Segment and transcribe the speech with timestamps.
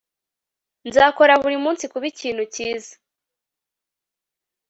[0.87, 2.93] nzakora buri munsi kuba ikintu cyiza